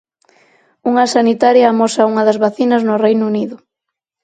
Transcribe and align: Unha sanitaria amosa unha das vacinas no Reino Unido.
Unha 0.89 1.05
sanitaria 1.15 1.67
amosa 1.69 2.09
unha 2.11 2.23
das 2.27 2.41
vacinas 2.45 2.81
no 2.87 2.95
Reino 3.05 3.25
Unido. 3.31 3.55